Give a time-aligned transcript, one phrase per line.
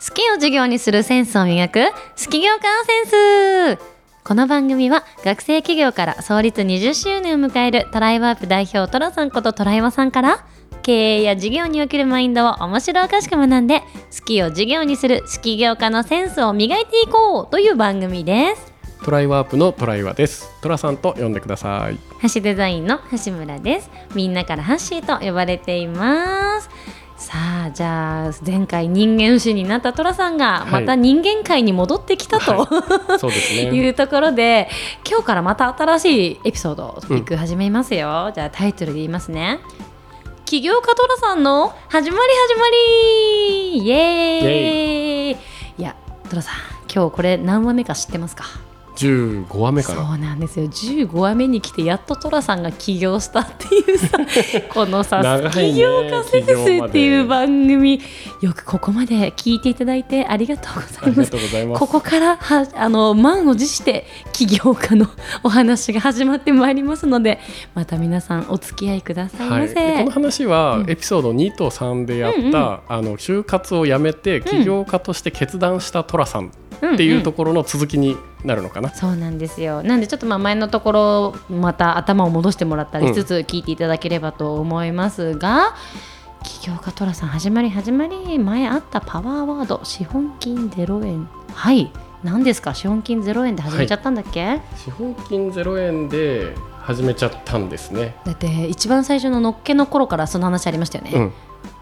[0.00, 3.00] 好きを授業にするセンスを磨く好き業界セ
[3.74, 3.78] ンス
[4.24, 10.46] この番組は学生企業から創立20周年を迎えるトライワープ代表トラさんことトライワさんから
[10.82, 18.74] 経営や事業におけるマインドを面白おかしく学んで好きを授業にする好き業家のセンスを磨いていこうという番組です
[19.04, 20.48] トライワープのトライワです。
[20.62, 21.96] トラさんと呼んでください。
[22.20, 26.70] ハッシュデザインの橋村ですみんなからハッシーと呼ばれています
[27.16, 30.82] さあじゃあ前回人間不信になったトラさんがはい。
[30.82, 32.66] また人間界に戻ってきたと、
[33.18, 33.70] そうですい、ね。
[33.88, 34.68] うところで
[35.08, 39.60] 今日からまた新しいエピソードトピック始めますよ、じゃあタイトルで言いますね。
[40.44, 43.78] 起業家トラさんの始まり始まり。
[43.78, 45.36] イエーイ。
[45.78, 45.94] いや
[46.28, 46.54] トラさん
[46.92, 48.44] 今日これ何話目か知ってますか？
[48.96, 50.14] 十五話目かそな。
[50.14, 50.66] うなんですよ。
[50.66, 54.18] 15話目に来てやっと寅さんが起業したっていうさ
[54.72, 55.22] このさ
[55.52, 58.00] 起業家センスっていう番組。
[58.40, 61.80] よくここまで聞いていただいてありがとうございます。
[61.80, 65.06] ここからはあの満を持して起業家の
[65.42, 67.40] お話が始まってまいりますので
[67.74, 70.90] また皆さんお付き合いくださいはい、ませ、でこの話はうん。
[70.90, 72.54] エピソード2と3でやった、うんうん。
[72.54, 76.50] あの就活を辞めて起業家として決断したトラさん
[76.82, 78.90] うんっていうところの続きになるのかな？
[78.90, 79.82] そうなんですよ。
[79.82, 85.74] なんでちょっとまあ前のところまた頭を戻してもらったりしつつ聞いていただければと思いますが、
[86.42, 91.28] 起業家トラさん始まり始まり前あったパワーワード資本金0円。
[91.52, 91.90] はい。
[92.22, 92.74] 何ですか？
[92.74, 98.16] 資本金0円で始めちゃったんだっけ、資本金0円で始めちゃったんですね。
[98.24, 101.32] だって一番最初ののっけの頃からその話ありましたよね、うん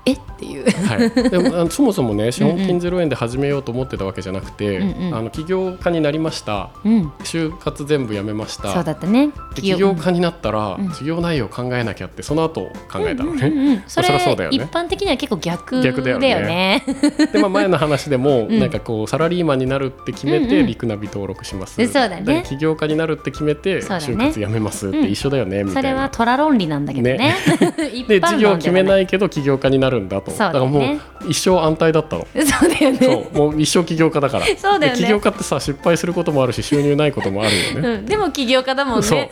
[0.04, 0.64] えっていう。
[0.86, 6.70] はい、でもあのそもそもね資本金0円で始めようと思ってたわけじゃなくて、うんうんあの起業家になりました。
[6.84, 8.72] うん就活全部やめました。
[8.72, 9.28] そうだったね。
[9.54, 9.94] で起業。
[10.02, 10.88] 家になったら、うん。
[10.90, 13.72] 事業内容を考えなきゃってその後考えたのうんうんね。
[13.74, 13.82] うん。
[13.88, 14.56] それそりゃそうだよね。
[14.56, 16.34] 一般的には結構逆逆だよね。
[16.34, 16.84] ね
[17.32, 18.58] で、まあ、前の話でも、 うん。
[18.58, 20.48] なんかこうサラリーマンになるって決めうんうん。
[20.48, 22.44] てリクナビ登録します、でそうだね。
[22.46, 23.80] 起業家になるって決めてね。
[23.80, 26.08] 就活やめますって一緒だよね、みたそれはいな。
[26.08, 27.16] 虎論理なんだけどね。
[27.16, 27.34] ね。
[28.08, 30.30] で論事業決めないけど起業家になるんだと。
[30.30, 32.26] だからもう一生安泰だったの。
[32.34, 32.98] そうだよね。
[33.00, 34.46] そうもう一生起業家だから。
[34.56, 34.98] そうだよね。
[34.98, 37.88] で起業家ってさ失敗することもあるし収入ないこともあるよね。
[37.88, 39.30] うん、でも起業家だもんね。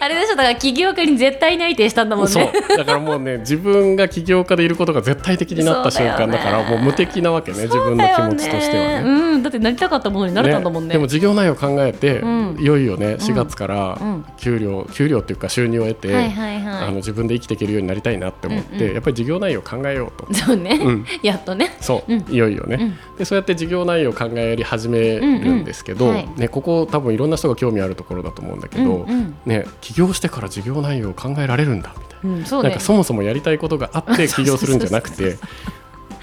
[0.00, 2.30] あれでしょだから起業家に絶対内定したんだもんね。
[2.32, 2.76] そう。
[2.76, 9.02] だからもうね自分が起業家でいることが絶対的になった瞬間だからもう無敵なわけね自分の気持ちとしてはね。
[9.04, 10.92] うん、だってなりたかったものになれたんだもんね。
[10.92, 12.56] でも事業内容を考えて、うん。
[12.60, 14.24] いよいよね4月からうん。
[14.38, 16.84] 給料、給料っていうか収入を得て、はいはいはい。
[16.84, 18.94] あの自分で生きていけるようになりたいなって思って、うんうん。
[18.94, 20.32] やっぱり事業内容を考えようと。
[20.34, 21.06] そうね、うん。
[21.22, 21.76] やっとね。
[21.80, 22.26] そう、うん。
[22.28, 23.16] いよいよね、うん。
[23.18, 26.16] でそうやって事業内容を考え始めるんですけど、うんうん。
[26.16, 26.28] はい。
[26.36, 29.36] ね、ここ多分いろんな人が興味あるところだと思うんだけど、うんうん。
[29.46, 32.36] ね、起業してから事業内容を考えられるんだみたいな。
[32.38, 32.68] うん、そうね。
[32.70, 35.38] なんかそもそもやりたいことがあって 起業するんじゃなくて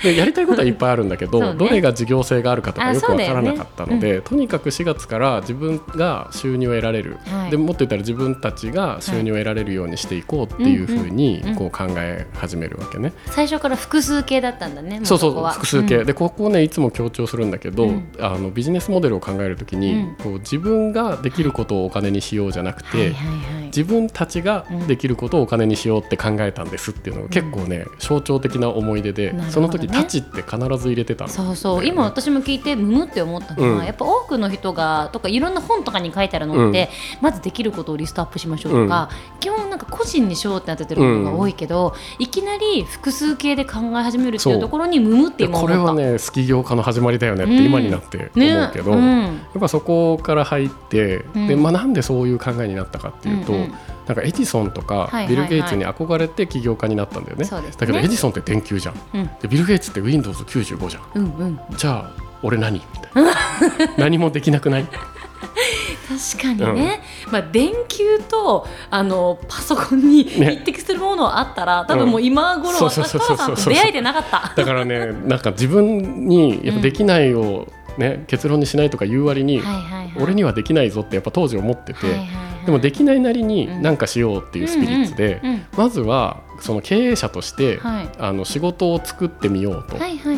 [0.04, 1.56] でやりたいことはいっぱいあるんだけど、 ね。
[1.56, 7.52] どれが事業性があるかとかあよくわからなかったので、とにかく4月から自分が収入を得られる、はい。
[7.52, 11.50] でもっと言ったら自分たちが収入を得られるようにしていこうっていうふうにうん。
[11.50, 11.56] うん。
[11.56, 13.14] こう考え始めるわけね。
[13.28, 18.08] 最初から複数形だったんだねもそうそう複数形、うんでここをねいつも強調するんだけど、うん。
[18.20, 20.16] あのビジネスモデルを考えるときに、うん。
[20.24, 23.14] こう自分ができることをお金にしようじゃなくて、
[23.68, 31.86] 自分たちができることをお金にしようって考えたんですっていうのが結構ね、象徴的な思い出で、その時「たち」って必ず入れてたの、そうそう。
[31.86, 33.86] 今私も聞いてむむって思ったのは、うん。
[33.86, 36.90] やっぱ多くの人がとかいろんな本とかに書いてあるのって、
[37.22, 39.10] まずできることをリストアップしましょうとか、
[39.40, 45.78] 基本なんか個人にしようってなってることが多いけど、いきなり複数形で考え始めるっていうところにむむってで今思った。
[45.78, 51.48] これはね好き業家の始まりだよねってうん今になって思うけど、ねやっぱそこから入って、うん。
[51.48, 53.74] でまあ、なんでそういう考えになったかっていうと、うんうん
[54.08, 57.46] なんかエジソンとかビル・ゲイツに憧れて起業家になったんだよね。
[57.46, 58.96] だけどエジソンって電球じゃん。
[59.14, 59.30] うん。
[59.42, 61.04] でビル・ゲイツって Windows95 じゃん。
[61.16, 61.60] うんうん。
[61.76, 62.76] じゃあ俺何？
[62.76, 63.34] みたいな。
[63.98, 64.86] 何もできなくない？
[66.08, 67.02] 確かにね、
[67.32, 70.56] まあ、電球とあのパソコンにね。
[70.58, 74.54] 匹敵するものあったら、多分もう今頃私うそうラさんと出会えてなかった。
[74.56, 77.68] だからねなんか自分にやっぱできないを、
[77.98, 79.62] ね結論にしないとか言う割に、
[80.20, 82.00] 俺にはできないぞってやっぱ当時思ってて、
[82.66, 83.82] でもできないなりにうん。
[83.82, 85.42] 何かしようっていうスピリッツで、
[85.78, 88.10] まずはその経営者として、はい。
[88.20, 89.98] あの仕事を作ってみようと。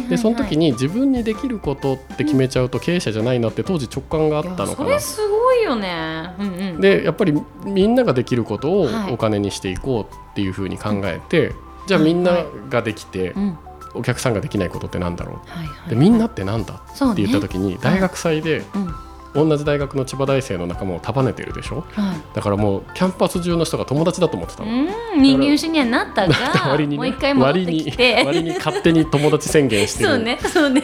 [0.10, 5.00] でその時に自分にできることって決めちゃうと経営者じゃないなって当時直感があったのかな。
[5.00, 6.34] すごいよね。
[6.80, 7.34] でやっぱり
[7.66, 9.14] みんなができることをはい。
[9.14, 11.54] お金にしていこうっていうふうに考えて、
[11.88, 13.58] じゃあみんなができて、うん
[13.94, 15.50] お客さんができないことってなんだろう。
[15.50, 21.86] はいはい、でみんなってなんだって言った時に大学祭でうん同じ大学の千葉大生の仲間を束ねてるでしょ？
[21.92, 22.36] はい。
[22.36, 24.72] だからもうキャンパス中の人が友達だと思ってたの。
[24.72, 24.90] うん
[25.20, 26.36] 人間主にはなったが
[26.70, 28.24] 割にねもう一回戻って割にきて。
[28.26, 30.10] 割に勝手に友達宣言してる。
[30.10, 30.84] そうねそうね。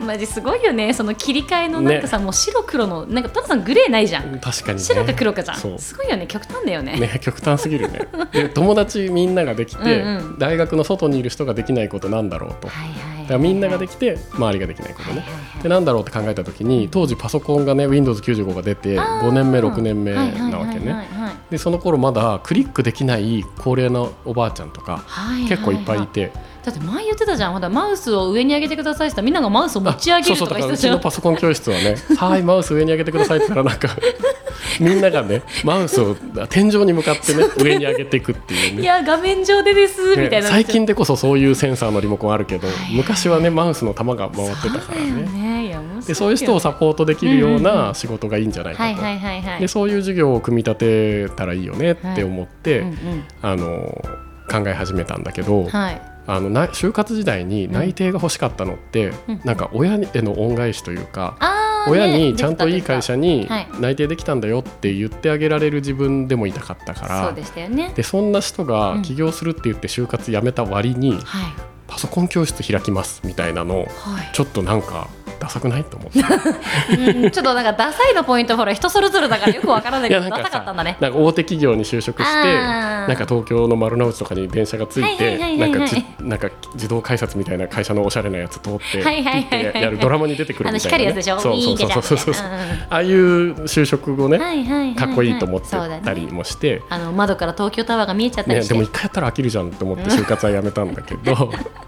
[0.00, 0.92] マジすごいよね。
[0.92, 4.84] その切り替えのなんかさ、もう白黒のなんかトラさんグレーないじゃん、確かにね。
[4.84, 5.78] 白か黒かじゃん。
[5.78, 6.26] すごいよね。
[6.26, 6.98] 極端だよね。
[6.98, 8.08] ね極端すぎるね。
[8.32, 10.38] で友達みんなができてうんうん。
[10.38, 12.68] 大学の外にいる人ができないことなんだろうと。
[12.68, 15.20] だはいはいはいからみんなができて周りができないことね。
[15.20, 15.62] はいはいはい。
[15.62, 19.28] でなんだろうって考えた時に当時パソコンがね Windows95 が出てあー。
[19.28, 20.80] 5年目6年目なわけはいはいはい。
[20.84, 20.92] ね。
[20.92, 25.48] はいはいでその頃まだクリックできない高齢なおばあちゃんとかはいはい。
[25.48, 26.32] 結構いっぱいいて
[26.66, 27.52] だって前言ってたじゃん。
[27.52, 30.94] ほらマウスを上に上げてくださいってみんながマウスを持ち上げるとか言ってたじゃん。
[30.94, 33.96] のパソコン教室はね「はいマウス上に上げてください」って言ったらなんか
[34.80, 36.16] みんながねマウスを
[36.48, 38.82] 天井に向かってね上に上げていくっていうね。
[38.82, 45.76] いや画面上でですみたいねな最近でこそそういうセンサーのリモコンあるけど昔はねマウスの球が回ってたからね。
[46.04, 48.84] でそういう人をサポートできるようなん仕事がいいんじゃないかと。
[48.84, 49.60] はいはいはいはい。
[49.60, 52.84] でそういう授業を組み立てたらいいよねって思って、
[53.40, 54.02] あの
[54.50, 59.40] 考え始めたんだけど、はいあのな就活時代に内定が欲しかったのって、うん。
[59.44, 63.68] なんか親への恩返しというか、あー親ねにちゃんといい会社にはい。
[63.80, 67.92] 内定できたんだよって言ってあげられる自分でもいたかったからそうでしたよね。
[67.94, 69.02] でそんな人がうん。
[69.02, 71.22] 起業するって言って就活辞めた割に、はい。
[71.86, 73.88] パソコン教室開きますみたいなのはい。
[74.32, 80.96] ちょっとなんかダサくないと思ってうんちょっとなんかダサいのポイントほら人それぞれだからよくわからないけどダサかったんだね。
[81.00, 91.76] なんか大手企業に就職してなんか東京の丸の内とかに電車がついてないんかじなんか自動改札みたいな会社のおしゃれなやつ通ってやるドラマに出てくるあのみたいな、ね、光るやつでしょそうそう。
[91.78, 92.46] そうそうそうそう。
[92.90, 94.94] ああいう就職後ね、はいはいはいはい。
[94.96, 101.50] かっこいいと思ってたりもして、あの窓から東京タワーが見えちゃったね、りして、でも一回やったら飽きるじゃんと思って就活はやめたんだけど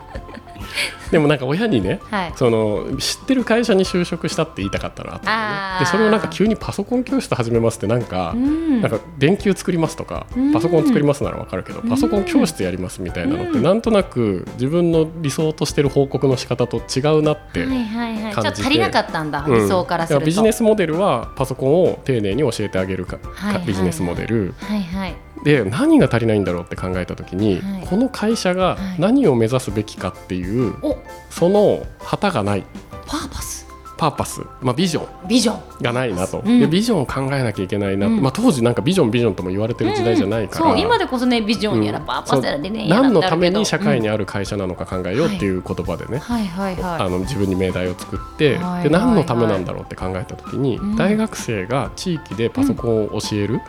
[1.10, 2.32] でもなんか親にねはい。
[2.36, 5.34] その知ってる会社に就職したって言いたかったなと思ってね
[5.80, 8.80] でそれをなんか急にパソコン教室始めますってなんか、うん。
[8.80, 10.52] なんか電球作りますとかうん。
[10.52, 18.34] パソコン作りますならわかるけど、パソコン教室やりますみたいなのって、なんとなく自分の理想としてる報告の仕方と違うなって、はいはいはい。
[18.34, 19.54] ちょ感じてっと足りなかったんだ、うん。
[19.54, 20.20] 理想からすると。
[20.20, 23.66] だビジネスモデルはパソコンを丁寧に教えてあげるか,はいはい。
[23.66, 24.54] ビジネスモデル。
[24.60, 25.14] はいはい
[25.44, 27.86] で何が足りないんだろうって考えた時に、はい。
[27.86, 29.00] この会社がはい。
[29.00, 30.96] 何を目指すべきかっていう、お。
[31.30, 32.64] その旗がない。
[33.06, 33.66] パーパス。
[33.96, 35.28] パーパス、まあ、ビジョン。
[35.28, 35.82] ビジョン。
[35.82, 36.60] がないなと、うん。
[36.60, 38.22] でビジョンを考えなきゃいけないなうん。
[38.22, 42.06] まあ、当時なんかビジョンビジョンとも言われてる時代じゃないから、そう今でこそねビジョンやらうん。
[42.06, 47.00] パーパスやらでね、やら何のために社会にうんある会社なのか考えようっていう言葉でね、はいはいはい。
[47.00, 48.82] あの自分に命題を作って、はいはい。
[48.84, 50.96] で何のためなんだろうって考えた時に、うん。
[50.96, 53.60] 大学生が地域でパソコンを教えるうん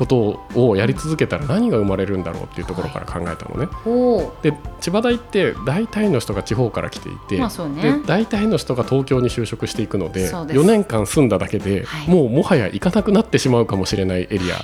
[0.00, 3.68] ことをやり続けたら何が生まれるんだろうっていうところから考えたのね。
[3.84, 7.82] おおで千葉大って大体の人が地方から来ていて、まあね。
[7.82, 10.60] で大体の人が東京に就職していくのでそうです。
[10.60, 12.08] 4年間住んだだけで、はい。
[12.08, 14.56] もうもはや行かなくなってしまうかもしれないエリア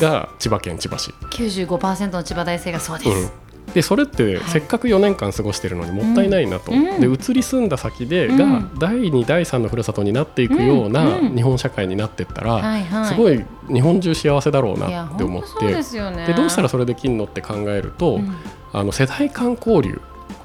[0.00, 1.10] が千葉県千葉市。
[1.32, 4.44] 95%の千葉大生がそうです、うんでそれってはい。
[4.46, 8.36] せっかく4年間過ごしてるのにもったいないなと、で移り住んだ先で、うん。
[8.36, 15.66] が第2第3のふるさとになっていくような日本社会になっていったら、すごい日本中幸せだろうなって思って。
[15.66, 18.36] でどうしたらそれできんのって考えると、うん。
[18.72, 20.00] あの世代間交流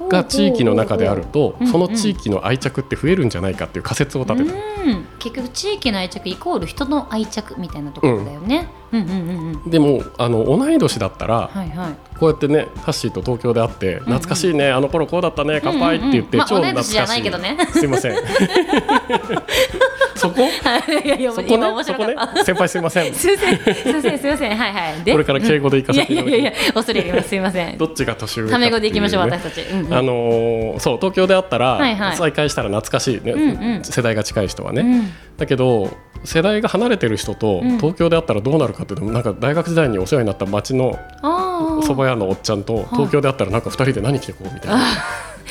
[0.09, 4.55] が地域の中であるとその地域の愛着って増えるんじゃないかっていう仮説を立てた。
[4.85, 8.69] うん、結局地域の愛着イコール人の愛着みたいなところだよね。
[8.91, 9.69] うん、うん、うんうんうん。
[9.69, 11.93] でもあの同い年だったらはいはい。
[12.18, 16.94] こうやってねハッシーと東京で会って懐かしいねあの頃こうだったね乾杯って言ってうんうんまあ超懐かしい。
[16.94, 17.57] 同い年じゃないけどね。
[17.73, 18.15] すいません
[20.16, 20.42] そこ？
[20.42, 21.07] い。
[21.07, 22.34] やいやそこ今ね面白かった。
[22.34, 22.44] ね？
[22.44, 23.14] 先輩すいません。
[23.16, 25.04] すいません、すいません、すいません、はいはい。
[25.04, 26.31] でこれから敬語で行かせていただきます。
[26.31, 27.78] いやいやいや、恐れ入ります、すいません。
[27.78, 29.62] どっちが年上かタメ語でいきましょう、私たち。
[29.92, 31.80] あのーそう東京で会ったら、
[32.16, 35.12] 再会したら懐かしいね、世代が近い人はね、うん。
[35.38, 35.90] だけど
[36.24, 37.78] 世代が離れてる人とうん。
[37.78, 41.86] 東京で会ったらどうなるかっていうとなんか大学時代にお世話になった町のああ。
[41.86, 44.80] 蕎麦屋のおっちゃんと東京で会ったらなんか2人で何着てこうみたいな。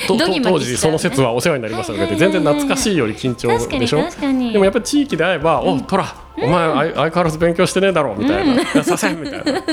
[0.06, 4.04] 当時その説はお世話になりましたとか言って全然懐かしいより緊張でしょ？
[4.52, 9.60] でもやっぱり地域で会えば「おトラお前相相変わらず勉強してねえだろ」みたいな「させん」みたいな。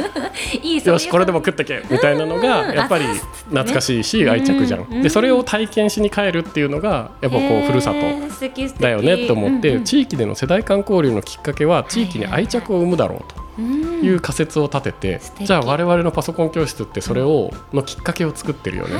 [0.63, 3.05] いいよしこれでも食ってけみたいなのがやっぱり
[3.49, 5.03] 懐かしいし愛着じゃうんん。
[5.03, 14.05] でそれを体験しに帰るっていうのがやっぱこうふるさととだよねって思って、地域での世代間交流のきっかけは地域に愛着を生むだろうとうん。
[14.05, 18.93] いう仮説を立てて、じゃあ我々のパソコン教室ってそれをのきっかけを作ってるよね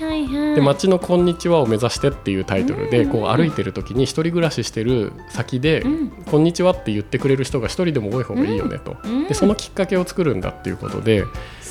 [0.00, 0.04] と。
[0.28, 3.10] で街のこんにちはを目指してっていうタイトルでうん。
[3.10, 6.10] こう歩いてる時に一人暮らししてる先でうん。
[6.10, 8.96] こんにちはって言ってくれる人が一人でも多い方がいいよねと。
[9.04, 9.28] うん。
[9.28, 11.24] でそのきっかけを作るんだっていうことで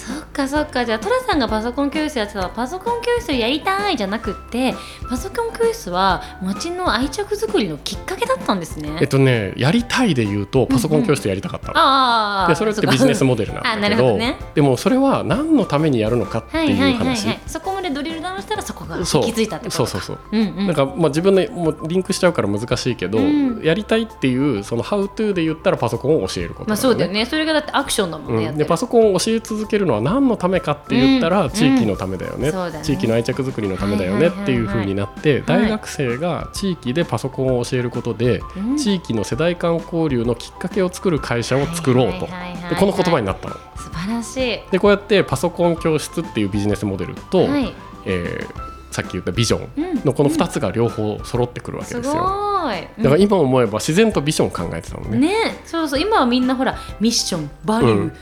[0.05, 0.85] そっかそっか。
[0.85, 4.73] じゃあトラさんがパソコン教室やってたらパソコン教室やりたいじゃなくって
[5.09, 8.97] パソコン教室は町の愛着作りのきっかけだったんですね。
[8.99, 14.37] えっとねやりたいで言うとパソコン教室やりたかったの、ああでそれってビジネスモデルなんあなだけどるほどね。
[14.55, 17.39] でもそれは何のためにやるのかってはいはいいうはい話はい。
[17.47, 19.71] そこまでドリルダウンしたらそこが気づいたってことか。
[19.71, 20.19] そうそうそう。
[20.31, 20.67] うんうん。
[20.67, 23.61] なんかまあ自分でもうリンクしちゃうから難しいけど、うん。
[23.63, 27.25] やりたいっていうその「How to」で言ったらパソコンを教えることまあだそうだよね。
[27.25, 32.51] それがだってアクションだもんね、やうん、でパソコンを教え続けるのは何のためかって言ったら、うん地域のためだよね,、
[32.83, 35.43] 地域の愛着作りのためだよねっていう風になって、はい。
[35.45, 38.77] 大学生が地域でパソコンを教えることで、うん。
[38.77, 42.27] 地域の世代間交流のきっかけを作る会社を作ろうと、
[42.69, 43.55] でこの言葉になったの。
[43.75, 44.59] 素晴らしい。
[44.71, 47.73] でこうやってパソコン教室っていうビジネスモデルと、はい。
[48.05, 50.05] えーさっき言ったビジョンうん。
[50.05, 52.21] のこの2つが両方揃ってくるわけすですよ。
[52.21, 53.03] ごい。
[53.03, 55.17] だから今思えば自然とビジョン考えてたのね。
[55.17, 55.33] ね。
[55.65, 55.99] そうそう。
[55.99, 58.13] 今はみんなほらミッションバリュー、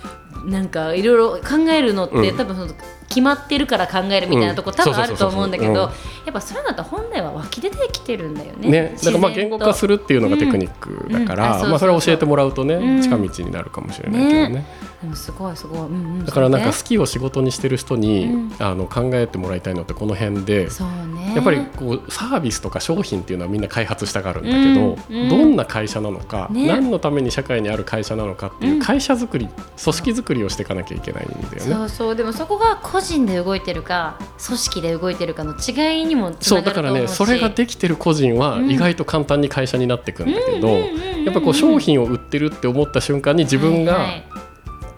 [0.46, 2.38] なんかいろいろ考えるのって、うん。
[2.38, 2.74] 多分その
[3.08, 5.90] 決まってるから考えるみたいなとこ、うん多分あると思うんだけど、や
[6.30, 8.70] っぱそういうのって本来は湧き出てきてるんだよね。
[8.70, 13.02] ね、だからまあ言語化するるっていうのがテクニックだから、まあそれを教えてもらうとね、うん。
[13.02, 14.50] 近道になるかもしれないけどね。
[14.50, 14.66] ね。
[15.02, 15.90] でもすごいすごい、うんう
[16.22, 18.52] ん、だからなんかそ好きを仕事にしてる人に、うん。
[18.60, 20.70] あの考えてもらいたいのってこの辺でう
[21.16, 21.34] ね。
[21.36, 25.30] やっぱりこうサービスとか商品っていうのはみんな開発したがるんだけど、うんうん。
[25.30, 26.68] どんな会社なのか、ね。
[26.68, 31.60] 何のために社会にある会社なのかっていううん会社作り、組織作りをしていかなきゃいけないんだよね。
[31.60, 32.16] そうそう。
[32.16, 38.72] でもそこが個人で動いてるか組織で動いてるかの違いにもつそうだからねそれができてる個人はうん。
[38.72, 44.24] 意外と簡単に会社になっていくんだけど、やっぱこう商品を売ってるって思った瞬間に自分が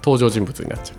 [0.04, 0.98] 登場人物になっちゃう。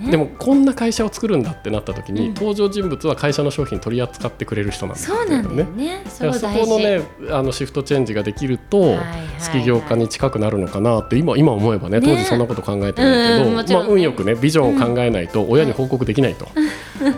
[0.00, 0.10] ね。
[0.10, 2.34] でもこんな会社を作るんだってなった時に、うん。
[2.34, 6.02] 登場人物は会社の商品取り扱ってくれる人なんだそうなんだよね。
[6.08, 12.00] それだからそ大事このねあのシフトチェンジができると、はい業家に近くなるのかなって今今思えばねね。
[12.00, 16.48] 当時そんなこと考えてないけど、うんまあ、運よくねビジョンを考えないと親に報告できないと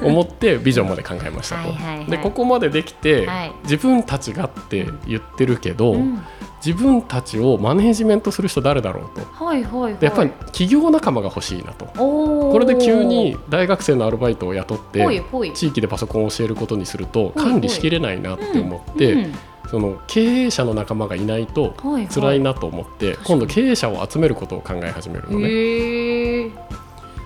[0.03, 2.11] 思ってビジョンまで考えましたと。
[2.11, 6.23] でここまでできて、はい自分たちがって言ってるけど、うん
[6.65, 9.45] 自分たちをマネージメントする人誰だろうと。
[9.45, 9.95] はいはいはい。
[9.97, 11.87] でやっぱり企業仲間が欲しいなと。
[11.87, 15.23] これで急に大学生のアルバイトを雇って
[15.55, 19.35] 地域でパソコンを教えることにすると管理しきれないなって思って、うん
[19.71, 21.75] その経営者の仲間がいないと
[22.13, 26.51] 辛いなと思って、今度経営者を集めることを考え始めるのね。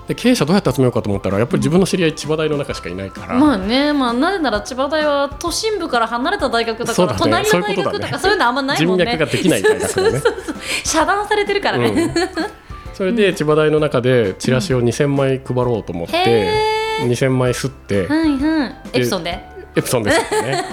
[0.07, 7.19] で経営者どうやって集めようかと思ったらやっぱり自分の知り合い千葉大の中しかいないから、まあねまあなぜなら千葉大は都心部から離れた大学だから、そうだね。
[7.19, 7.99] 隣の大そういうことだね。
[7.99, 9.05] 学とかそういうのあんまないもんね。
[9.05, 10.21] 人脈ができない大学だね。
[10.85, 12.13] 遮断されてるからね、うん。
[12.93, 19.57] それで千葉大の中でチラシを2000枚配ろうと思って、へ2000枚吸って、はいはいエプソンで。
[19.75, 20.63] エプソンですよね。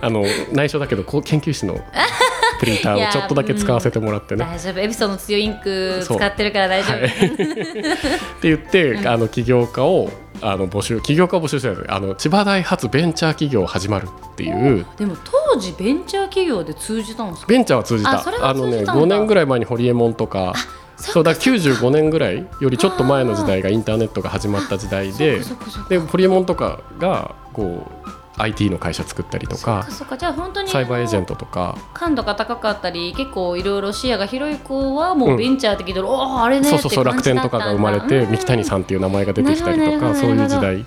[0.00, 1.74] あの内緒だけどこう研究室の
[2.62, 4.44] プリンターをちょっとだけ使わせてもらってね。
[4.44, 4.78] 大丈夫。
[4.78, 14.86] エプソンの強いインク使ってるから大丈夫、はい、って言って、あの起業家をあの募集起業家を募集してるあの千葉大発ベンチャー企業始まるっていう。
[14.96, 17.48] でも当時ベンチャー企業で通じたんですか？
[17.48, 18.10] ベンチャーは通じた。
[18.48, 19.02] あのね通じたんだ。
[19.02, 20.54] 5年ぐらい前にホリエモンとか
[20.96, 25.40] そうだから95年ぐらいよりちょっと前の時代がインターネットが始まった時代で
[25.88, 30.18] でホリエモンとかがこう IT の会社作ったりとかそっかそっか。
[30.18, 31.76] じゃあ本当にサイバーエージェントとか。
[31.94, 40.84] 感度が高かったり結構いろいろ視野が広い子はもうベンチャーって聞いおおあれねそうそうそう楽天とかが生まれてうん三木谷さんっていう名前が出てきたりとかそういう時代。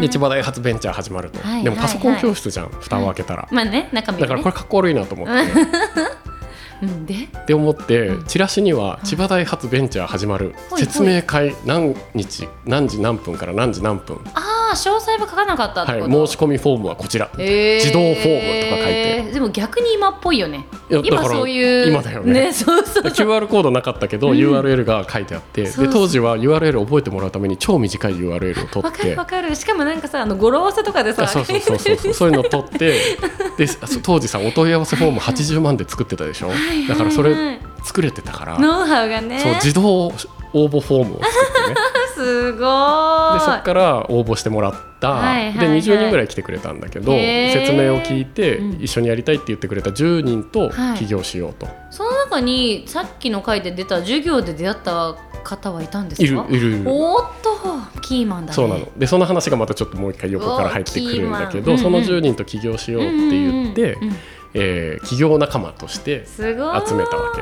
[0.00, 1.40] で千葉大発ベンチャー始まると。
[1.40, 3.48] はいでもパソコン教室じゃん蓋を開けたら。
[3.50, 5.32] まあね中身だからこれかっこ悪いなと思って。
[6.82, 7.14] うんで？
[7.14, 14.20] って思ってチラシには千葉大発ベンチャー始まる説明会何日何時何分から何時何分。
[14.34, 17.30] ああ詳細は書かなかったはい申し込みフォームはこちら。
[17.38, 17.74] へー。
[17.76, 19.30] 自動フォームとか書いて。
[19.32, 20.66] でも逆に今っぽいよね。
[21.04, 22.52] 今そういう今だよね。
[22.52, 23.02] そうそう。
[23.04, 24.36] QR コードなかったけど、うん。
[24.38, 25.86] URL が書いてあってそうそう。
[25.86, 29.54] で当時は URL 覚えてもらうために超短い URL を取わかってるわかる。
[29.56, 31.96] しかもなんかさあの語呂合わせとかでさあそうそうそうそう。
[31.96, 32.94] そうそういうのを取って
[33.56, 36.50] でそ当時さお問い合わせフォーム80万で作ってたでしょ？
[36.88, 39.40] だからそれ作れてたからノウハウがね。
[39.40, 40.12] そう自動
[40.54, 41.76] 応募フォームを作ってね
[42.18, 43.40] すごい。
[43.40, 45.82] そこから応募してもらった、はいはいはい。
[45.82, 48.82] で20人ぐらい来てくれたんだけど説明を聞いて、うん。
[48.82, 50.98] 一緒にやりたいって言ってくれた10人とはい。
[50.98, 56.46] 起業しようと、その中にさっきの回で出た授業で出会った方はいたんですい、るか？
[56.50, 56.84] いるいる。
[56.86, 58.54] おーっとキーマンだね。
[58.54, 58.88] そうなの。
[58.96, 64.16] でその話がまたちょっともう一回横から入ってくるんだけど、その10人と起業しようって言って、うんうんうん
[64.54, 66.54] えー起業仲間として集
[66.94, 67.32] めたわ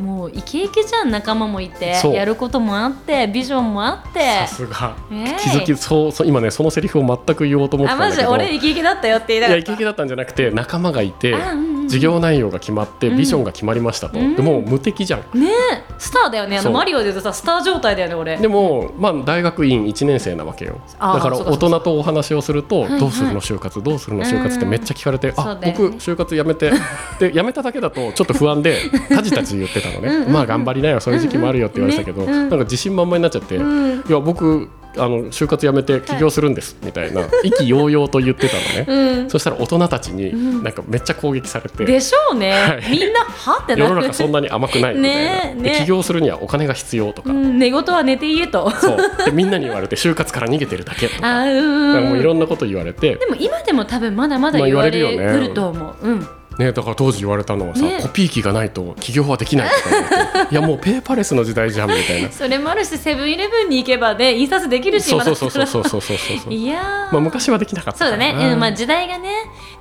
[0.00, 1.94] もうイケイケじゃん仲間もいて。
[2.12, 4.20] やることもあってビジョンもあって。
[4.20, 4.96] さすが。
[5.10, 5.42] ねえ。
[5.42, 8.30] 気づきそうそう今ねそのセリフを全く言おうと思ってたんだけど。
[8.30, 9.54] 俺イケイケだったよって言いいたかった。
[9.56, 14.36] やイケイケだったんじゃなくて仲間がいてあうんうん事業内容が決まってビジョンが決まりましたと、うん。
[14.36, 15.20] でもう無敵じゃん。
[15.38, 15.84] ねえ。
[15.98, 16.58] スターだよね。
[16.58, 18.36] あのマリオで言うとさスター状態だよね俺。
[18.36, 20.80] でも、まあ、大学院1年生なわけよ。
[21.00, 26.72] だから大人とお話をするとどうするの就活どうするの就活ってめっちゃ聞かれて、あ僕就活やめて
[27.18, 28.76] でやめただけだと ちょっと不安で
[29.08, 30.26] タジタジ言ってたのね。
[30.30, 34.04] まあ頑張りなよそういう時期もあるよって言われてたけど、なんか自信満々になっちゃって、うん。
[34.08, 39.30] いや僕あの就活やめて起業するんです、みたいな 意気揚々と言ってたのね、うん。
[39.30, 40.62] そしたら大人たちにん。
[40.62, 42.90] なんかめっちゃ攻撃されて、でしょうね、はい。
[42.90, 43.62] みんなは？
[43.62, 48.70] ってな世の中そんなに甘くないみたいな、ねえね起業するにはお金が必要とか、うん、寝言は寝て言えと。
[48.70, 48.96] そう。
[49.24, 51.28] でみんなに言われて就活から逃げてるだけとか。
[51.28, 55.48] あうなんかもういんろんなこと言われて、でも今でも多分まだまだまあ言われ言われるよね。
[55.48, 56.28] ると思う、うん
[56.58, 58.00] ね、だから当時言われたのはさ、ね。
[58.02, 62.30] コピー機がないと起業はできないとか いやもうペーパーレスの時代じゃんみたいな。
[62.32, 66.52] それもあるしセブンイレブンに行けばね印刷できるしそうそうそうそうそうそうそう。
[66.52, 67.12] いやー。
[67.12, 69.30] まあ昔はできなかったそうだね、うんまあ、時代がね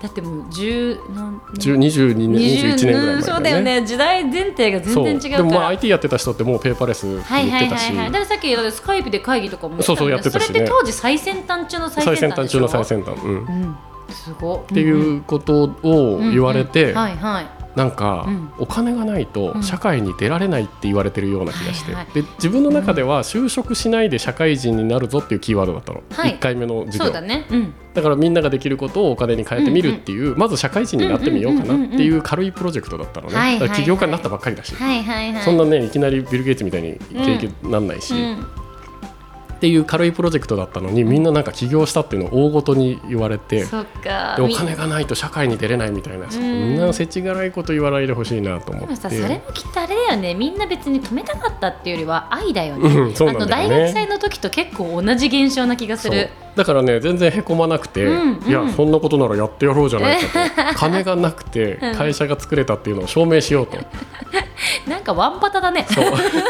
[0.01, 3.81] だってもう10何10 22年21年ぐらい前うんそうだよね。
[3.84, 10.46] 時代前提が全然違うでもまあ IT やってた人ってもうペーパーレスってはいはい言ってたし、はいはいだからさっきスカイプで会議とかもそうそうやってたしね。
[10.48, 12.67] それって当時最先端中の最最先端でしょ？
[12.67, 13.75] 先端中の最先端、うん、っうん
[14.09, 16.93] すごていうことを言われて、
[17.77, 18.49] なんか、うん。
[18.57, 19.63] お金がないとうん。
[19.63, 26.31] 社会に出られないって言われてるような気がして、で自分の中では就職しないで社会人になるぞっていうキーワードだったの、はい。
[26.33, 27.11] 1回目の授業。
[27.11, 27.45] そうだね。
[27.51, 27.73] うん。
[27.93, 34.73] だからみんなができることをお金に変えてみるっていう、まず社会人になってみようかなっていう軽いプロジェクトだったのね、起業家になったばっかりだし、
[35.45, 38.66] そんなねいきなりビル・ゲイツみたいに経験なんないし、うん
[39.57, 43.65] っていう軽いプロジェクトだったのにみんななんか起業したっていうのを大ごとに言われて。
[43.65, 48.87] でお金がないと社会に出れないみたいな、そんな世知辛いこと言わないでほしいなと思って。
[48.87, 50.35] でもさそれもきっとあれだよね。
[50.35, 53.75] みんな別に止めたかったっていうよりは愛だよね、うんそうなんだよね。
[53.75, 56.29] あの大学生の時と結構同じ現象な気がする。
[56.55, 58.49] だからね全然へこまなくて、うんうん。
[58.49, 60.79] いやそんなことならやってやろうじゃないかと。
[60.79, 63.77] 金がなくて会社が作れたっていうのを証明しようと、
[64.88, 65.86] なんかワンパタだね。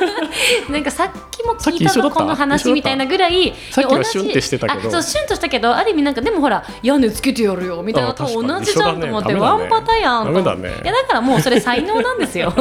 [0.69, 4.89] なんかさっきも聞いたのこの話みたいなぐらいさっきはシュンってしてたけど。
[4.89, 9.39] あそうシュンとしたけどある意味なんかでもほら屋根つけてやるよみたいなのと同じじゃんと思って、ね。
[9.39, 10.69] ワンパタやんだね。
[10.83, 12.53] いやだからもうそれ才能なんですよ。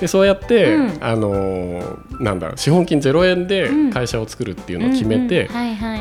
[0.00, 0.98] でそうやって、うん。
[1.00, 3.90] あのーなんだ資本金0円でうん。
[3.90, 5.48] 会社を作るっていうのを決めて、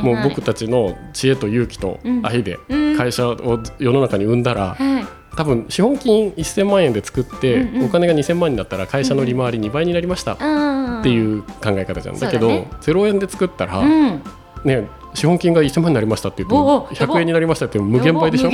[0.01, 2.97] もう僕たちの知恵と勇気と愛でうん。
[2.97, 7.85] 会社を世の中に生んだら、はい多分資本金1000万円で作って、うんうん。
[7.85, 12.67] お金が2000万になったら会社の利回り2倍になりましたっうんていう考え方じゃん、だけどね。
[12.81, 14.21] 0円で作ったら、うん。
[14.63, 17.13] ね、資本金が1000万になりましたって言っておもおやば。
[17.15, 18.49] 100円になりましたって無限倍でしょ？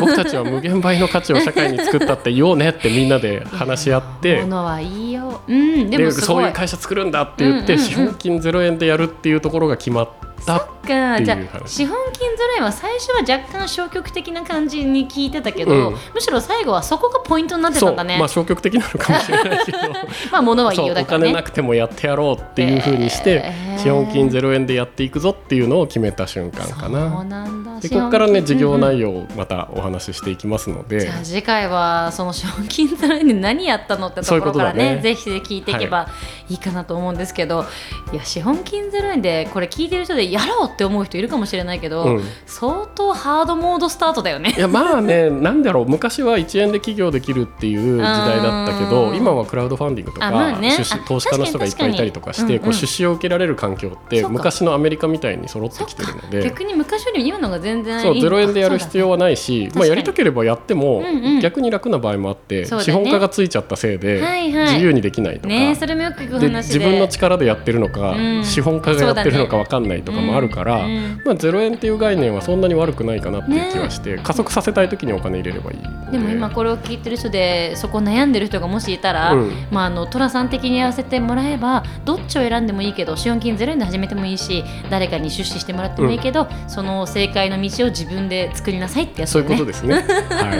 [0.00, 5.42] 僕たちは無限倍の価値を社会に作ったって言おうねってみんなで話し合ってものはいいよ。
[5.46, 6.26] うんでもすごい。
[6.26, 10.08] そういう会社作るんだって言って、資本金0円でやるっていうところが決まっ
[10.46, 10.74] たか。
[11.22, 11.62] じゃっていう話。
[11.64, 15.96] あ資本金ゼロ円は最初は若干消極的な感じに聞いてたけど、うん。
[16.14, 18.18] むしろ最後はそこがポイントになってたんだね。
[18.18, 19.78] まあ消極的なのかもしれないけど。
[20.30, 20.94] まあ物はいいよ。
[20.94, 21.24] だからね。
[21.26, 23.78] 金なくてもやってやろうっていうふうにして、えー。
[23.78, 27.24] 資本金0円でやっていくぞっていうのを決めた瞬間かな。
[27.24, 27.80] なんだ。
[27.80, 34.96] でここからね事業容内容をまたお話ししていきますので、じゃあ次回はその資本金ゼロ円で何やったのってところからそういうことだね。
[34.96, 36.08] ねぜひ聞いていけば
[36.48, 36.54] い。
[36.54, 37.64] いかなと思うんですけど、
[38.12, 42.22] い、や資本金ゼロ円でこれ聞いてる人でやろうって思う人いるかもしれないけど、うん。
[42.46, 44.54] 相当ハードモードスタートだよね。
[44.56, 44.60] い。
[44.60, 45.88] やまあねなんだろう。
[45.88, 48.90] 昔は1円で起業できるっていう時代だったけうん。
[48.90, 50.76] ど今はクラウドファンディングとか、あまあね。
[50.76, 52.72] 出資あ投資家の人がいっぱいいたりとかして確かに確かに。
[52.74, 56.44] こう出資を受けられる環境って昔のアメリカみたいに揃ってきてるので。
[56.44, 62.80] 逆に昔より今のが全然そう0円でやる必要はないし、まあ、やりたければやってもうんうん逆に楽な場合もあって、ね。
[62.80, 64.74] 資本家がついちゃったせいではいはい。
[64.74, 66.78] 自由にできないとか、ねそれもよく聞くで話で。
[66.78, 68.44] 自分の力でやってるのか、うん。
[68.44, 70.78] 資本家がやってるのか分かんないとかもあるから、
[71.24, 79.52] まあ、0円っていう概念はそんなに悪くないかなっていう気はして、加速させたい時にお金入れればいいのででも今これを聞いてる人でそこ悩んでる人がもしいたら、うん。
[79.70, 89.94] まあ、あの寅さん的にやらせてもらえばどっちを選んでもいいけど資本金ゼロ円で始めてもいいし誰かに出資してもらってもいいけど、その正解の道を自分で作りなさいってやつそういうことですね。
[90.30, 90.54] は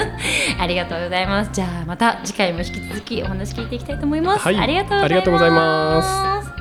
[0.56, 0.60] い。
[0.60, 1.50] ありがとうございます。
[1.52, 4.56] じゃあまた次回も引き続きお話聞いていきたいと思います、はい。
[4.56, 6.53] ありがとうございます